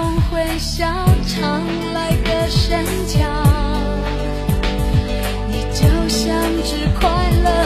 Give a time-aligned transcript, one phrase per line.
[0.00, 0.86] 总会笑，
[1.26, 1.62] 常
[1.92, 3.20] 来歌声腔，
[5.46, 7.59] 你就像只快乐。